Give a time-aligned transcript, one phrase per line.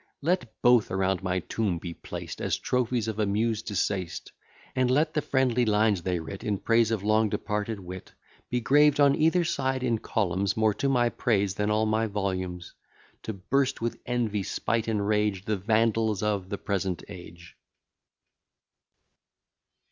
[0.23, 4.31] Let both around my tomb be placed: As trophies of a Muse deceased;
[4.75, 8.11] And let the friendly lines they writ, In praise of long departed wit,
[8.49, 12.73] Be graved on either side in columns, More to my praise than all my volumes,
[13.21, 17.55] To burst with envy, spite, and rage, The Vandals of the present age.